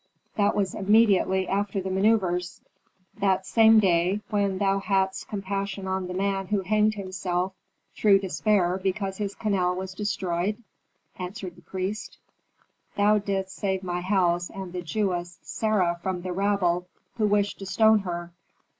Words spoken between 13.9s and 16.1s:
house and the Jewess Sarah